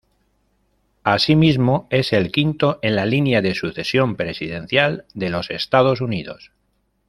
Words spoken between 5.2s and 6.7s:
los Estados Unidos.